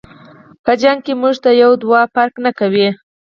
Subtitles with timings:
[0.63, 2.87] په جنګ کی مونږ ته یو دوه فرق نکوي.